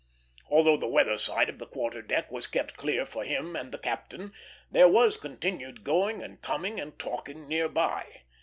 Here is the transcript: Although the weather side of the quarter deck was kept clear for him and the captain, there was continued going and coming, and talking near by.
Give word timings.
Although 0.49 0.77
the 0.77 0.87
weather 0.87 1.19
side 1.19 1.47
of 1.47 1.59
the 1.59 1.67
quarter 1.67 2.01
deck 2.01 2.31
was 2.31 2.47
kept 2.47 2.75
clear 2.75 3.05
for 3.05 3.23
him 3.23 3.55
and 3.55 3.71
the 3.71 3.77
captain, 3.77 4.33
there 4.71 4.87
was 4.87 5.15
continued 5.15 5.83
going 5.83 6.23
and 6.23 6.41
coming, 6.41 6.79
and 6.79 6.97
talking 6.97 7.47
near 7.47 7.69
by. 7.69 8.21